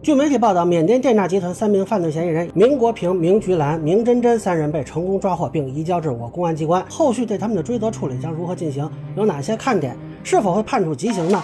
[0.00, 6.84] 据媒体报道，缅甸电诈集团三名犯罪嫌疑人明国平、明菊兰、明真真三人被成功抓获，并移交至我公安机关。
[6.88, 8.88] 后续对他们的追责处理将如何进行？
[9.16, 9.96] 有哪些看点？
[10.22, 11.42] 是否会判处极刑呢？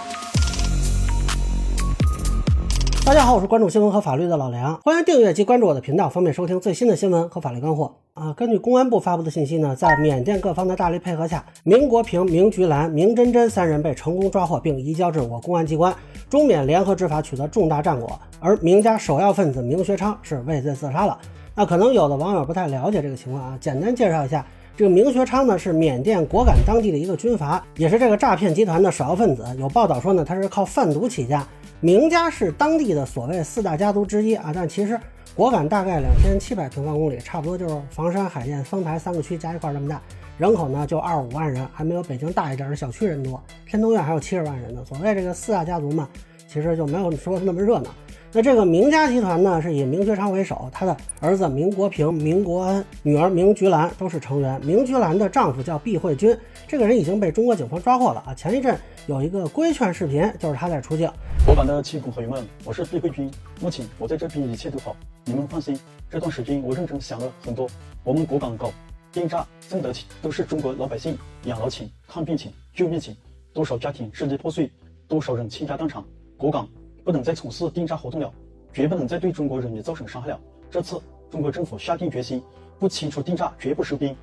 [3.05, 8.33] 大家好，我是关注新闻和法律的老梁，欢迎订阅及关注我的频道，方便收听最新的新闻和法律干货啊。
[8.33, 15.93] 根据公安部发布的信息呢，在缅甸各方的大力配合下，明国平、明菊兰、明真真三人被成功抓获，并移交至我公安机关，
[16.31, 18.19] 中缅联合执法取得重大战果。
[18.39, 21.15] 而明家首要分子明学昌是畏罪自杀了。
[21.53, 24.43] 那可能有的网友不太了解这个情况啊，简单介绍一下，
[24.75, 29.45] 这个明学昌呢是缅甸果敢当地的一个军阀，也是这个诈骗集团的首要分子。
[29.59, 31.47] 有报道说呢，他是靠贩毒起家。
[31.81, 34.99] 明家是当地的所谓四大家族之一啊，但其实
[35.35, 40.01] 果敢大概两千七百平方公里，差不多就是房山、海淀、丰台三个区加一块这么大，
[40.37, 43.39] 人口呢就二五万人，还没有北京大一点的小区人多。
[43.67, 44.83] 天通苑还有七十万人呢。
[44.87, 46.09] 所谓这个四大家族嘛，
[46.47, 47.89] 其实就没有说那么热闹。
[48.35, 54.59] 那这个明家集团呢，是以明学昌为首，他的儿子明国平、明国恩，女儿明菊兰都是成员。
[54.65, 58.33] 明菊兰的丈夫叫毕慧军，这个人已经被中国警方抓获了啊。
[58.33, 58.77] 前一阵
[59.07, 61.09] 有一个规劝视频，就是他在出境。
[61.45, 63.31] 果敢的亲朋好友们，我是毕慧君。
[63.61, 65.79] 目前我在这边一切都好，你们放心。
[66.09, 67.69] 这段时间我认真想了很多。
[68.03, 68.69] 我们果敢搞
[69.13, 73.15] 电诈挣得钱，都是中国老百姓养老钱、看病钱、救命钱。
[73.53, 74.69] 多少家庭支离破碎，
[75.07, 76.03] 多少人倾家荡产。
[76.35, 76.67] 果敢
[77.05, 78.33] 不能再从事电诈活动了，
[78.73, 80.39] 绝不能再对中国人民造成伤害了。
[80.71, 82.41] 这次中国政府下定决心，
[82.79, 84.13] 不清除电诈，绝不收兵。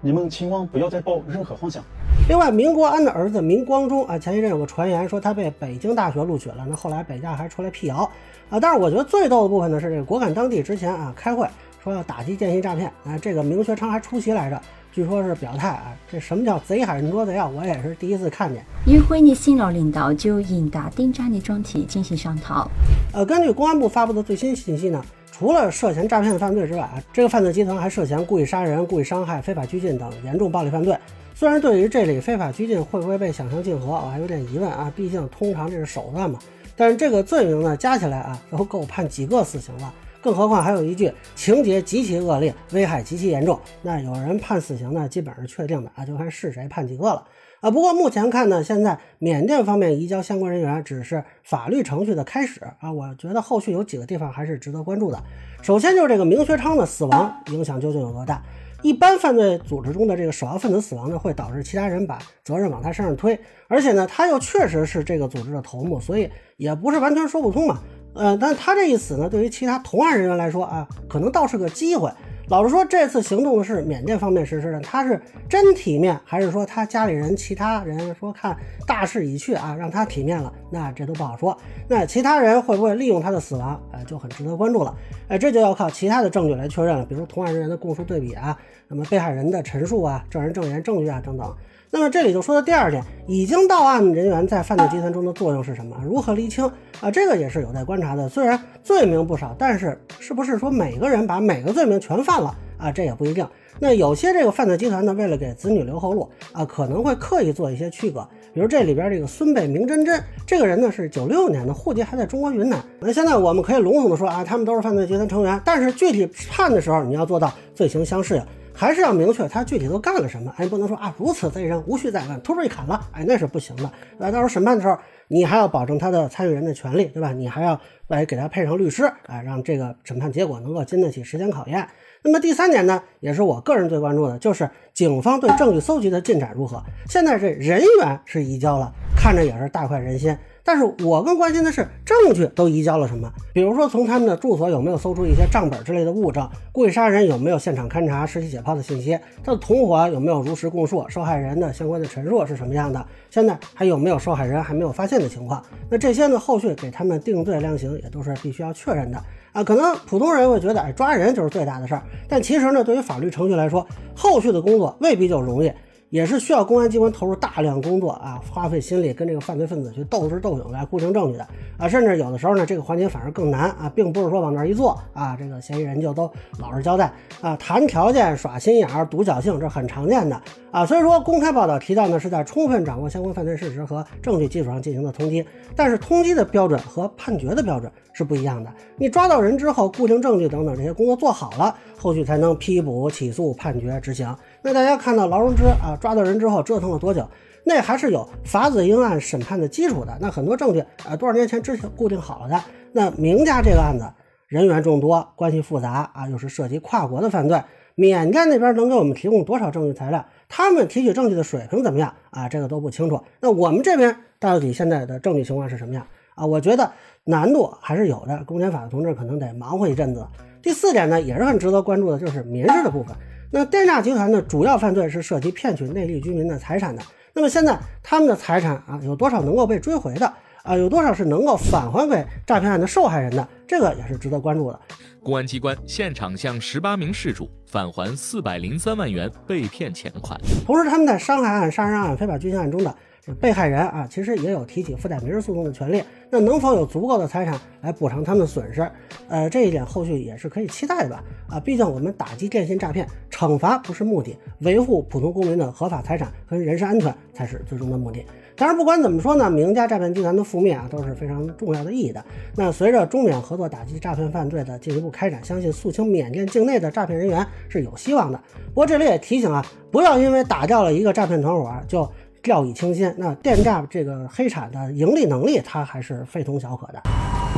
[0.00, 1.82] 你们千万不要再抱任何幻想。
[2.28, 8.08] 另外，明国安的儿子明光中啊，前一阵有个传言说他被北京大学录取了，那后来北大还出来辟谣
[8.48, 8.60] 啊。
[8.60, 11.48] 但是我觉得最逗的部分呢是这个果敢当地之前啊开会
[11.82, 14.62] 说要打击电信诈骗啊，这个明学昌还出席来着，
[14.96, 17.46] 据说是表态啊，这什么叫贼喊捉贼啊？
[17.46, 18.64] 我也是第一次看见。
[18.86, 22.66] 与会的新老领导就应打电诈的专题进行商讨。
[23.12, 25.04] 呃，根据公安部发布的最新信息呢。
[25.30, 30.96] 除了涉嫌诈骗犯罪之外啊，这个犯罪集团还涉嫌故意杀人、故意伤害、非法拘禁等严重暴力犯罪。
[31.34, 36.38] 虽然对于这里非法拘禁会不会被想象竞合，我还有点疑问啊，毕竟通常这是手段嘛。
[36.74, 39.92] 但是这个罪名呢，加起来啊，都够判几个死刑了。
[40.26, 43.56] 更何况还有一句情节极其恶劣，危害极其严重。
[43.80, 47.24] 那有人判死刑呢，基本是确定的啊，就看是谁判几个了。
[47.60, 55.22] 啊，不过目前看呢，现在缅甸方面移交相关人员只是法律程序的开始啊，我觉得后续有几个地方还是值得关注的。
[55.62, 58.42] 首先就是这个明学昌的死亡影响究竟有多大？
[58.82, 63.38] 一般犯罪组织中的这个首要分子死亡呢，会导致其他人把责任往他身上推，
[63.68, 67.78] 而且呢，他又确实是这个组织的头目，所以也不是完全说不通嘛。
[68.16, 72.10] 呃，但他这一死呢，对于其他同案人员来说啊，可能倒是个机会。
[72.48, 78.56] 老实说，这次行动是缅甸方面实施的，他是真体面，还是说他家里人、其他人说看
[78.86, 80.52] 大势已去啊，让他体面了？
[80.70, 81.58] 那这都不好说。
[81.88, 83.82] 那其他人会不会利用他的死亡？
[83.90, 84.94] 呃，就很值得关注了。
[85.26, 88.56] 哎，这就要靠其他的证据来确认了，比如同案人员的供述对比啊，
[88.86, 91.52] 那么被害人的陈述啊、证人证言证据啊等等。
[91.96, 95.96] 那么这里就说到第二点，已经到案人员在犯罪集团中的作用是什么？
[96.04, 96.70] 如何厘清
[97.00, 97.10] 啊？
[97.10, 98.28] 这个也是有待观察的。
[98.28, 102.92] 虽然罪名不少，但是是不是说每个人把每个罪名全犯了啊？
[102.92, 103.48] 这也不一定。
[103.80, 108.28] 那有些这个犯罪集团呢，为了给子女留后路啊，可能会刻意做一些区隔。
[108.52, 112.78] 比如这里边这个孙辈明真真这个人呢，是九六年的，户籍还在中国云南。
[113.00, 118.42] 那现在我们可以笼统的说啊，他们都是犯罪集团成员，但是具体判的时候，你要做到罪刑相适应。
[118.76, 123.90] 还是要明确他具体都干了什么，哎，不能说啊如此贼人无需再问，突出一砍了，哎，那是不行的。
[124.18, 124.98] 那到时候审判的时候，
[125.28, 127.32] 你还要保证他的参与人的权利，对吧？
[127.32, 131.88] 你还要来给他配上律师，哎，让这个审判结果能够经得起时间考验。
[132.22, 136.82] 那么第三点呢，也是我个人最关注的，就是警方对证据搜集的进展如何。
[137.08, 140.36] 现在这人员是移交了，看着也是大快人心。
[140.66, 143.32] 但是我更关心的是证据都移交了什么？
[143.54, 146.46] 比如说从他们的住所有没有搜出一些账本之类的物证？
[146.72, 149.16] 故意杀人有没有现场勘查、尸体解剖的信息？
[149.44, 151.06] 他的同伙有没有如实供述？
[151.08, 153.06] 受害人的相关的陈述是什么样的？
[153.30, 155.62] 现在还有没有受害人还没有发现的情况？
[155.88, 156.36] 那这些呢？
[156.36, 159.22] 后续给他们定罪量刑也都是必须要确认的
[159.52, 159.62] 啊。
[159.62, 163.86] 可能普通人会觉得，哎，抓人就是最大的事儿，但其实呢，对于法律程序来说，
[164.16, 165.72] 后续的工作未必就容易。
[166.10, 180.86] 也是需要公安机关投入大量工作啊，花费心力跟这个犯罪分子去斗智斗勇来固定证据的啊，甚至有的时候呢，这个环节反而更难啊，并不是说往那儿一坐啊，这个嫌疑人就都老实交代啊，谈条件、耍心眼儿、赌侥幸，这很常见的啊。
[180.86, 185.44] 所以说，公开报道提到呢，是在充分掌握相关犯罪事实和证据基础上进行的通缉，
[185.74, 188.72] 但是通缉的标准和判决的标准是不一样的。
[188.96, 194.34] 你抓到人之后，固定证据等等这些工作做好了，后续才能批捕、起诉、判决、执行。
[194.66, 197.24] 那大家看到劳荣枝啊抓到人之后折腾了多久？
[197.62, 200.18] 那还是有法子英案审判的基础的。
[200.20, 202.60] 那很多证据啊多少年前之前固定好了的。
[202.90, 204.04] 那明家这个案子
[204.48, 207.62] 人员众多，关系复杂啊，又是涉及跨国的犯罪，
[207.94, 210.26] 缅甸那边能给我们提供多少证据材料？
[210.48, 212.48] 他们提取证据的水平怎么样啊？
[212.48, 213.20] 这个都不清楚。
[213.40, 216.04] 那我们这边到底现在的证据情况是什么样
[216.34, 216.44] 啊？
[216.44, 216.90] 我觉得
[217.22, 220.26] 难度还是有的，公检法的同志可能得忙活一阵子。
[220.60, 223.14] 第四点呢，也是很值得关注的，就是民事的部分。
[223.50, 227.02] 那电诈集团的主要犯罪是涉及骗取内地居民的财产的。
[227.32, 230.32] 那么现在他们的财产啊，有多少能够被追回的
[230.62, 230.76] 啊？
[230.76, 233.46] 有多少是能够返还给诈骗案的受害人的？
[233.66, 234.80] 这个也是值得关注的。
[235.22, 240.40] 公安机关现场向十八名事主返还四百零三万元被骗钱款。
[240.64, 242.94] 同时，他们在伤害案、杀人案、非法拘禁案中的
[243.34, 246.02] 被害人啊，其实也有提起附带民事诉讼的权利。
[246.30, 248.88] 那能否有足够的财产来补偿他们的损失？
[249.28, 251.24] 呃，这一点后续也是可以期待的吧？
[251.48, 258.24] 啊，毕竟我们打击电信诈骗，惩罚不是目的，维护普通公民的合法财产和人身安全才是最终的目的。
[258.56, 262.24] 当然，不管怎么说呢，明家诈骗集团的覆灭啊，都是非常重要的意义的。
[262.56, 268.40] 那随着中缅合作打击诈骗犯罪的进一步开展，相信肃清缅甸境内的诈骗人员是有希望的。
[268.68, 272.10] 不过这里也提醒啊，不要因为打掉了一个诈骗团伙就
[272.46, 273.12] 掉以轻心。
[273.18, 277.02] 那电诈这个黑产的盈利能力，它还是非同小可的。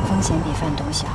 [0.07, 1.07] 风险比贩毒小，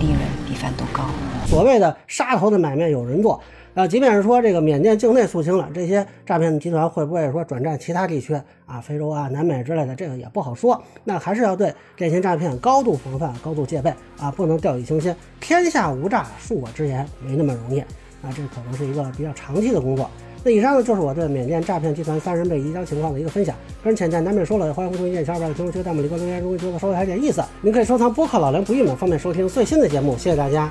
[0.00, 0.18] 利润
[0.48, 1.04] 比贩毒高。
[1.46, 3.38] 所谓的杀头的买卖有人做。
[3.74, 8.34] 啊，即便是说这个缅甸境内肃清了，这些诈骗集团会不会说转战其他地区
[8.64, 10.82] 啊，非洲啊、南美之类的，这个也不好说。
[11.04, 15.14] 那还是要对电信诈骗高度防范、高度戒备啊，不能掉以轻心。
[15.38, 17.80] 天下无诈，恕我直言，没那么容易
[18.22, 20.10] 啊，这可能是一个比较长期的工作。
[20.42, 23.54] 那以上呢，就是我对缅甸诈骗集团三人被移交情况的一个分享。
[23.84, 26.40] 个人浅见难免说了，欢迎互动意见，小伙伴在评论区、弹幕里给我留言。
[26.40, 30.16] 如果觉得稍微还有点意思，您可以收藏播客老梁不郁闷，方便收听最新的节目。
[30.16, 30.70] 谢谢大家。